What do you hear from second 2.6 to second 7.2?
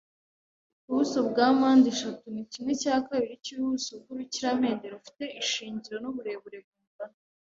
cya kabiri cyubuso bwurukiramende rufite ishingiro nuburebure bungana